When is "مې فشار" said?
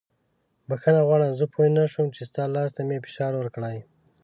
2.87-3.31